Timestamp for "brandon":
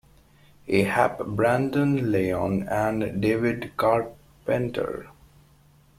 1.27-2.11